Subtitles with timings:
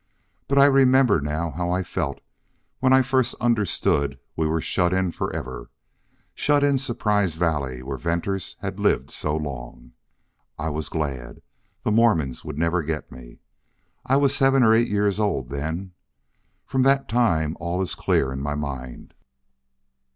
[0.47, 2.21] "But I remember now how I felt
[2.79, 5.69] when I first understood we were shut in for ever.
[6.33, 9.91] Shut in Surprise Valley where Venters had lived so long.
[10.57, 11.43] I was glad.
[11.83, 13.41] The Mormons would never get me.
[14.03, 15.91] I was seven or eight years old then.
[16.65, 19.13] From that time all is clear in my mind.